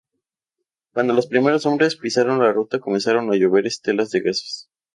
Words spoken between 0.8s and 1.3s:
Cuando los